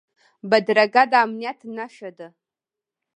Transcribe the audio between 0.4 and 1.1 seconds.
بدرګه